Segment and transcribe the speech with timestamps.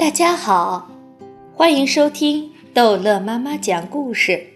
[0.00, 0.88] 大家好，
[1.54, 4.46] 欢迎收听逗乐妈妈讲故事。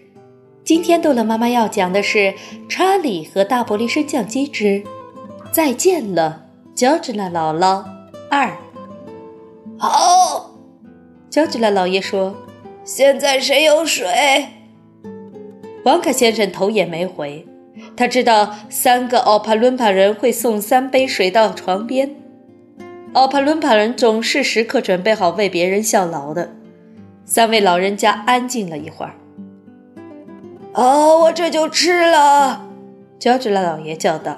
[0.63, 2.17] 今天逗乐妈妈要讲的是
[2.67, 4.83] 《查理和大玻璃升降机之
[5.51, 7.85] 再见了，乔治拉姥姥
[8.27, 8.47] 二》。
[9.77, 10.49] 好，
[11.29, 12.35] 乔治拉姥爷说
[12.83, 14.47] ：“现在谁有水？”
[15.85, 17.47] 王卡先生头也没回，
[17.95, 22.15] 他知道三个奥帕伦帕人会送三杯水到床边。
[23.15, 26.49] 奥帕伦帕人总是时刻准备好为别人效劳的。
[27.23, 29.15] 三位老人家安静了一会儿。
[30.73, 32.67] 哦，我这就吃了，
[33.17, 34.35] 乔治拉老爷叫道：“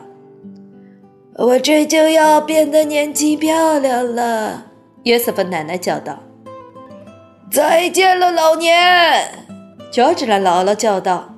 [1.37, 4.67] 我这就要变得年轻漂亮了。”
[5.05, 6.19] 约瑟芬奶奶叫道
[7.49, 9.27] ：“再见了，老年。”
[9.91, 11.33] 乔治拉姥姥叫道：“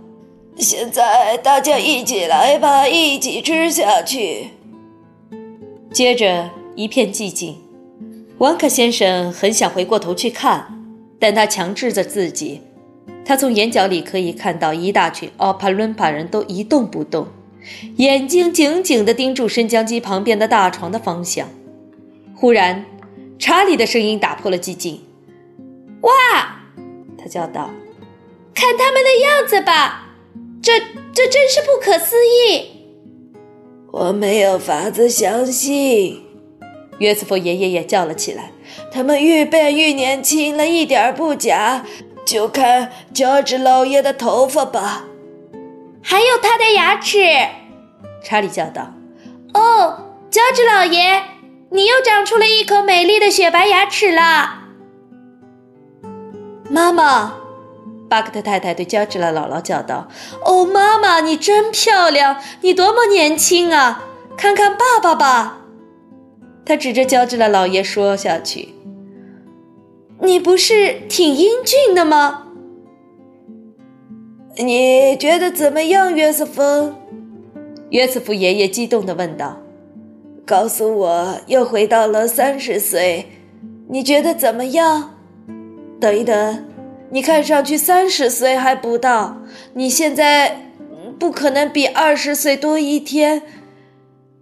[0.60, 4.50] 现在大家一起来吧，一起吃下去。”
[5.94, 6.50] 接着。
[6.80, 7.58] 一片寂静，
[8.38, 10.82] 王克先生很想回过头去看，
[11.20, 12.62] 但他强制着自己。
[13.26, 17.28] 他从眼角里可以看到一大群奥帕伦帕人都一动不动，
[17.98, 21.50] 眼睛紧紧地盯住升降机旁边的大床的方向。
[22.34, 22.86] 忽然，
[23.38, 25.02] 查理的声音打破了寂静
[26.04, 26.12] ：“哇！”
[27.20, 27.70] 他叫道
[28.56, 30.16] ，“看他们的样子吧，
[30.62, 30.80] 这
[31.14, 32.68] 这真是不可思议！
[33.92, 36.22] 我没有法子相信。”
[37.00, 38.52] 约瑟夫爷爷也叫了起来
[38.92, 41.84] ：“他们愈变愈年轻了，一点不假。
[42.26, 45.06] 就看乔治老爷的头发吧，
[46.04, 47.18] 还有他的牙齿。”
[48.24, 48.94] 查理叫道
[49.56, 51.24] ：“哦，乔治老爷，
[51.72, 54.66] 你又长出了一颗美丽的雪白牙齿了。”
[56.70, 57.34] 妈妈，
[58.08, 60.08] 巴克特太太对乔治的姥姥叫道
[60.46, 64.04] ：“哦，妈妈，你真漂亮，你多么年轻啊！
[64.38, 65.56] 看看爸爸吧。”
[66.70, 68.70] 他指着乔治的老爷说下去
[70.22, 72.44] ：“你不是挺英俊的吗？
[74.58, 76.94] 你觉得怎么样，约瑟夫？”
[77.90, 79.58] 约瑟夫爷爷激动地问道
[80.46, 83.26] ：“告诉我，又回到了三十岁，
[83.88, 85.16] 你觉得怎么样？
[86.00, 86.68] 等一等，
[87.10, 89.42] 你看上去三十岁还不到，
[89.74, 90.70] 你现在
[91.18, 93.42] 不可能比二十岁多一天，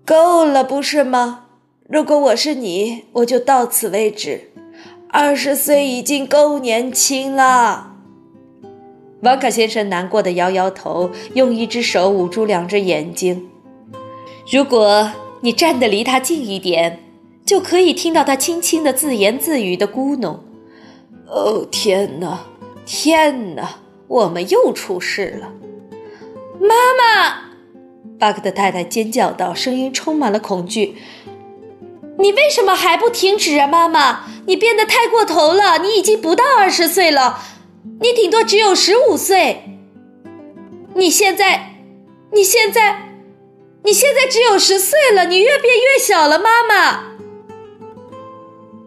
[0.06, 1.44] 够了，不是吗？”
[1.90, 4.52] 如果我是你，我就到此为止。
[5.10, 7.94] 二十岁已经够年轻了。
[9.22, 13.48] 王卡先生难过的摇摇头，用一只手捂住两只眼睛。
[14.52, 15.10] 如果
[15.40, 17.00] 你站得离他近一点，
[17.46, 20.40] 就可以听到他轻轻的自言自语的咕哝
[21.26, 22.46] ：“哦，天哪，
[22.86, 25.54] 天哪，我们又出事了！”
[26.60, 27.54] 妈妈，
[28.20, 30.98] 巴克的太太尖叫道，声音充满了恐惧。
[32.20, 34.26] 你为什么还不停止啊，妈妈？
[34.46, 37.40] 你变得太过头了，你已经不到二十岁了，
[38.02, 39.64] 你顶多只有十五岁。
[40.96, 41.76] 你现在，
[42.32, 43.10] 你现在，
[43.84, 47.04] 你现在只有十岁了，你越变越小了，妈妈。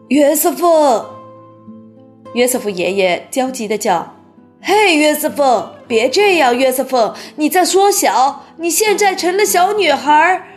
[0.09, 1.05] 约瑟夫，
[2.33, 4.17] 约瑟夫爷爷焦急的叫
[4.61, 10.49] ：“嘿，约瑟夫，别这样，约瑟夫，你在缩小，你现在成了小女孩。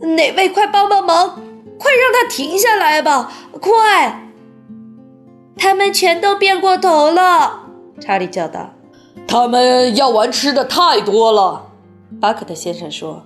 [0.00, 1.42] 哪位快帮帮忙？”
[1.80, 3.32] 快让他停下来吧！
[3.58, 4.28] 快！
[5.56, 7.62] 他们全都变过头了，
[7.98, 8.68] 查理叫道。
[9.26, 11.70] 他们药丸吃的太多了，
[12.20, 13.22] 巴克特先生说。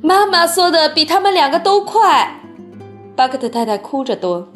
[0.00, 2.40] 妈妈说的比他们两个都快，
[3.16, 4.46] 巴克特太太哭着多。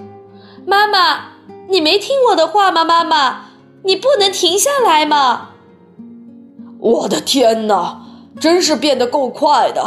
[0.64, 1.32] 妈妈，
[1.68, 2.84] 你没听我的话吗？
[2.84, 3.46] 妈妈，
[3.82, 5.50] 你不能停下来吗？
[6.78, 8.02] 我的天哪，
[8.38, 9.84] 真是变得够快的，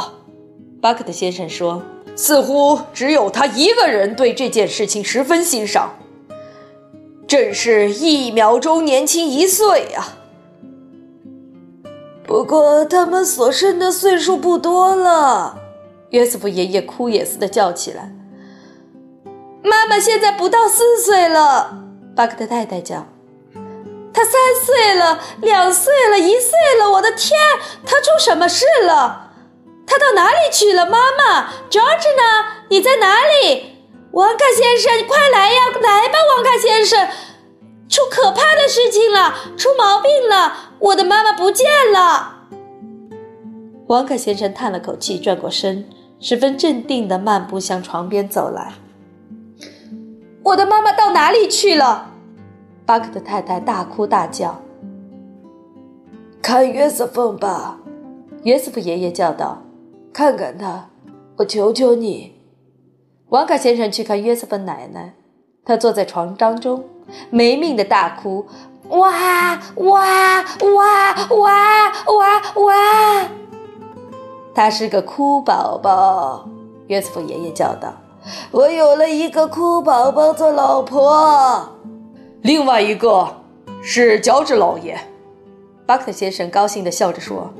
[0.81, 1.81] 巴克特先生说。
[2.15, 5.97] 似乎只有他一个人对这件事情十分欣赏，
[7.27, 10.17] 真是一秒钟年轻一岁啊！
[12.25, 15.59] 不过他们所剩的岁数不多了，
[16.09, 18.11] 约瑟夫爷爷哭也似的叫起来
[19.63, 21.79] ：“妈妈现在不到四岁了。”
[22.15, 23.07] 巴克特太太叫
[24.13, 24.31] ：“他三
[24.63, 26.91] 岁了，两岁了，一岁了！
[26.91, 27.39] 我的天，
[27.83, 29.22] 他出什么事了？”
[29.85, 30.85] 他到哪里去了？
[30.85, 32.63] 妈妈，George 呢？
[32.69, 33.77] 你在哪里？
[34.11, 35.59] 王卡先生，你快来呀！
[35.81, 37.07] 来吧，王卡先生，
[37.89, 42.45] 出可怕的事情了，出毛病了，我的妈妈不见了。
[43.87, 45.89] 王卡先生叹了口气，转过身，
[46.19, 48.73] 十分镇定地漫步向床边走来。
[50.43, 52.11] 我的妈妈到哪里去了？
[52.85, 54.61] 巴克的太太大哭大叫。
[56.41, 57.79] 看约瑟芬吧，
[58.43, 59.61] 约瑟夫爷爷叫道。
[60.13, 60.89] 看看他，
[61.37, 62.39] 我求求你。
[63.29, 65.15] 王卡先生去看约瑟芬奶奶，
[65.65, 66.85] 他坐在床当中，
[67.31, 68.45] 没命的大哭
[68.89, 70.45] ：“哇哇
[70.75, 73.29] 哇哇哇哇！”
[74.53, 76.47] 他是个哭宝宝。
[76.87, 77.91] 约瑟夫爷爷叫道
[78.51, 81.69] ：“我有了一个哭宝宝做老婆。”
[82.43, 83.27] 另外一个
[83.81, 84.95] 是乔治老爷。
[85.87, 87.51] 巴克特先生高兴地笑着说：“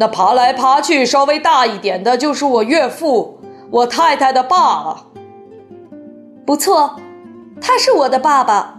[0.00, 3.40] 那爬来爬去稍微大一点的，就是我岳父，
[3.70, 5.04] 我太太的爸爸。
[6.46, 6.94] 不错，
[7.60, 8.76] 他是我的爸爸。”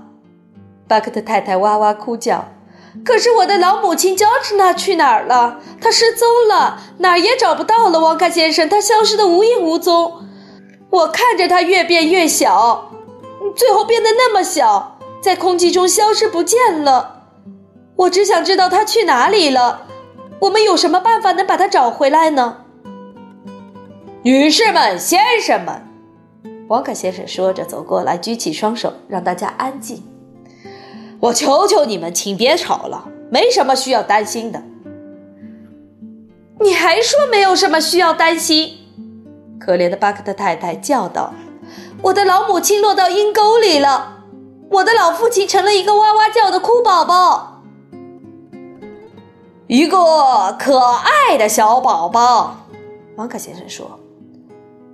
[0.88, 2.46] 巴克特太太哇哇哭叫。
[3.06, 5.60] 可是我的老母亲乔治娜去哪儿了？
[5.80, 8.00] 她失踪了，哪儿也找不到了。
[8.00, 10.24] 王卡先生，她消失的无影无踪。
[10.90, 12.90] 我看着她越变越小，
[13.56, 17.24] 最后变得那么小，在空气中消失不见了。
[17.98, 19.82] 我只想知道她去哪里了。
[20.40, 22.58] 我们有什么办法能把他找回来呢？
[24.24, 25.82] 女士们、先生们，
[26.68, 30.04] 王卡先生说着走过来，举起双手，让大家安静。
[31.20, 34.64] 我求求你们，请别吵了，没什么需要担心的。
[36.62, 38.78] 你还说没有什么需要担心？
[39.60, 41.34] 可怜的巴克特太太叫道
[42.04, 44.24] ：“我的老母亲落到阴沟里了，
[44.72, 47.49] 我的老父亲成了一个哇哇叫的哭宝宝，
[49.70, 49.98] 一个
[50.58, 52.56] 可爱的小宝宝。”
[53.16, 54.00] 芒克先生说：“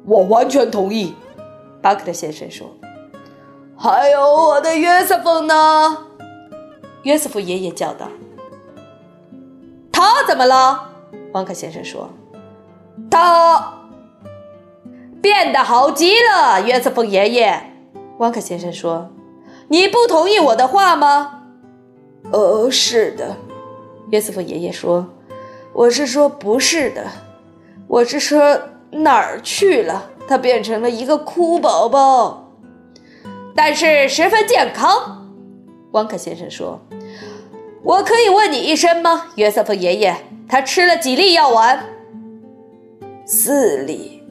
[0.06, 1.16] 我完全同意。”
[1.81, 2.68] 巴克特先生说
[3.77, 5.98] ：“还有我的约瑟芬呢？”
[7.04, 8.07] 约瑟夫爷爷叫道
[9.94, 10.89] ：“他怎么了？”
[11.31, 12.10] 汪克先生说
[13.10, 13.75] ：“他
[15.21, 17.63] 变得好极了。”约瑟夫爷爷，
[18.18, 19.07] 汪克先生说
[19.69, 21.44] ：“你不同意我的话吗
[22.33, 23.38] ？”“哦，是的。”
[24.12, 25.07] 约瑟夫爷爷说
[25.74, 27.06] ：“我是说不是的，
[27.88, 28.60] 我是说
[28.92, 30.12] 哪儿去了？
[30.28, 32.52] 他变成了一个哭宝宝，
[33.56, 35.28] 但是十分健康。”
[35.94, 36.80] 汪克先生说。
[37.84, 40.16] 我可以问你一声吗，约瑟夫爷爷？
[40.50, 41.86] 他吃了几粒药丸？
[43.28, 44.24] 四粒。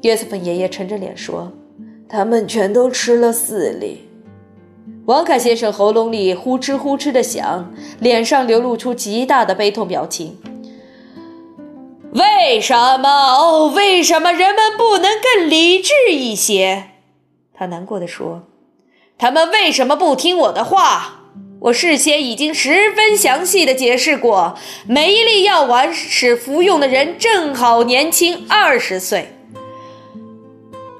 [0.00, 1.52] 约瑟夫爷爷沉着脸说
[2.08, 4.07] ：“他们全都吃了四粒。”
[5.08, 10.36] 王凯先生喉咙里呼哧呼哧的响，脸上流露出极大的悲痛表情。
[12.12, 13.08] 为什么？
[13.08, 16.90] 哦，为什么人们不能更理智一些？
[17.54, 18.42] 他难过的说
[19.16, 21.14] ：“他们为什么不听我的话？”
[21.60, 29.34] 我事先已经十分详细的解释过，每一粒药丸使服用的人正好年轻二十岁。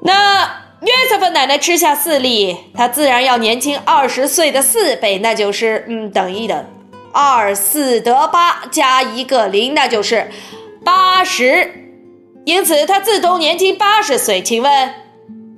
[0.01, 6.65] 那约瑟芬奶奶吃下四粒，她自然要年轻二十岁的四倍，那就是嗯，等一等，
[7.11, 10.29] 二四得八，加一个零，那就是
[10.85, 11.69] 八十，
[12.45, 14.41] 因此她自动年轻八十岁。
[14.41, 14.93] 请问，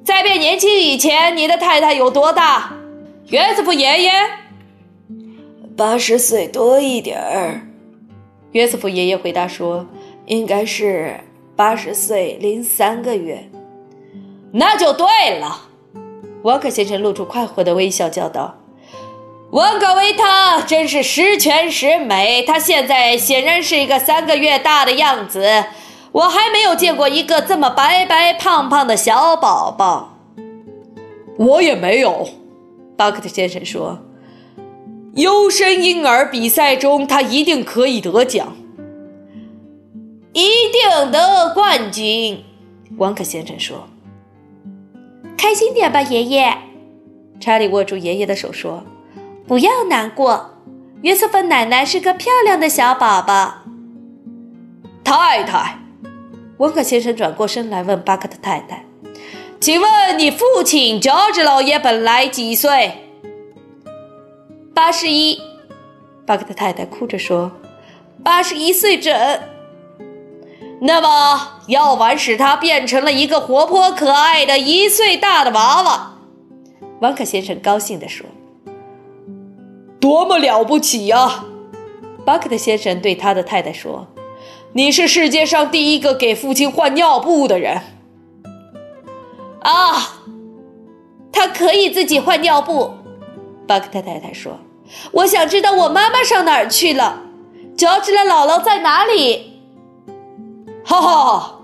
[0.04, 2.74] 在变年轻以前，你的太太有多大？
[3.28, 4.12] 约瑟夫爷爷。
[5.78, 7.62] 八十岁多一点儿，
[8.52, 9.88] 约瑟夫爷爷回答说
[10.28, 11.16] ：“应该是
[11.56, 13.48] 八十岁零三个月。”
[14.54, 15.06] 那就对
[15.40, 15.62] 了。
[16.44, 18.58] 沃克先生露出快活的微笑，叫道
[19.52, 20.24] ：“温格维特
[20.66, 22.44] 真是十全十美。
[22.44, 25.66] 他现在显然是一个三个月大的样子。
[26.12, 30.18] 我还没有见过一个这么白白胖胖的小宝宝。”
[31.38, 32.28] 我也没有，
[32.98, 34.00] 巴克特先生说。
[35.16, 38.56] 优生婴儿比赛中，他一定可以得奖，
[40.32, 42.46] 一定得冠军。
[42.98, 43.90] 王克先生说
[45.42, 46.56] ：“开心点吧，爷爷。”
[47.42, 48.84] 查理握住爷爷的手说
[49.48, 50.52] ：“不要难过，
[51.02, 53.56] 约瑟芬奶奶是个漂亮的小宝宝。”
[55.04, 55.80] 太太，
[56.58, 58.86] 温克先生转过身来问巴克特太太
[59.60, 63.00] ：“请问你父亲乔治老爷本来几岁？”
[64.76, 65.42] 八十一，
[66.24, 67.52] 巴克特太太哭着说
[68.24, 69.12] ：“八十一岁整。”
[70.84, 76.14] 那么药丸使他变成了一个活泼可爱的一岁大的娃娃。
[77.02, 78.26] 王克先生高兴地说
[80.02, 81.46] ：“多么了不起呀！”
[82.26, 84.08] 巴克特先生对他的太太说
[84.74, 87.80] ：“你是世界上第一个给父亲换尿布的人。”
[89.62, 90.18] 啊，
[91.32, 92.92] 他可以自己换尿布。
[93.68, 94.60] 巴克特太太说。
[95.12, 97.22] 我想知道我妈妈上哪儿去了，
[97.78, 99.51] 乔治的姥姥在哪里？
[101.00, 101.62] 哈哈，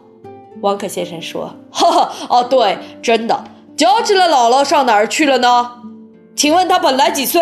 [0.61, 3.43] 王克先生说：“哈哈，哦，对，真的，
[3.75, 5.81] 乔治的姥姥上哪儿去了呢？
[6.33, 7.41] 请问他本来几岁？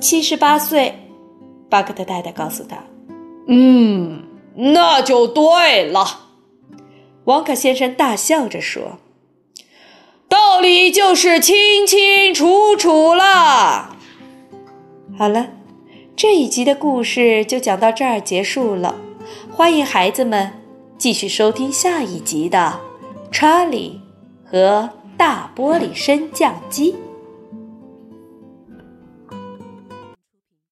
[0.00, 0.96] 七十八岁。”
[1.70, 2.76] 巴克特太太告诉他
[3.48, 6.04] ：“嗯，那就对了。”
[7.24, 8.98] 王可先生大笑着说。
[10.28, 13.96] 道理就是清清楚楚了。
[15.18, 15.46] 好了，
[16.22, 18.94] 这一集的故事就讲到这儿结束了。
[19.50, 20.52] 欢迎孩子们
[20.98, 22.78] 继续收听下一集的
[23.32, 23.98] 《查理
[24.44, 26.92] 和大玻璃升降机》。